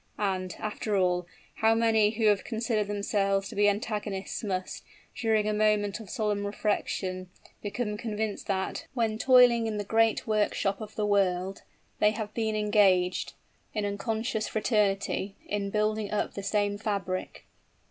And, 0.17 0.55
after 0.57 0.97
all, 0.97 1.27
how 1.57 1.75
many 1.75 2.09
who 2.15 2.25
have 2.25 2.43
considered 2.43 2.87
themselves 2.87 3.49
to 3.49 3.55
be 3.55 3.69
antagonists 3.69 4.43
must, 4.43 4.83
during 5.15 5.47
a 5.47 5.53
moment 5.53 5.99
of 5.99 6.09
solemn 6.09 6.43
reflection, 6.43 7.29
become 7.61 7.97
convinced 7.97 8.47
that, 8.47 8.87
when 8.95 9.19
toiling 9.19 9.67
in 9.67 9.77
the 9.77 9.83
great 9.83 10.25
workshop 10.25 10.81
of 10.81 10.95
the 10.95 11.05
world, 11.05 11.61
they 11.99 12.09
have 12.09 12.33
been 12.33 12.55
engaged, 12.55 13.33
in 13.75 13.85
unconscious 13.85 14.47
fraternity, 14.47 15.35
in 15.45 15.69
building 15.69 16.09
up 16.09 16.33
the 16.33 16.41
same 16.41 16.79
fabric! 16.79 17.45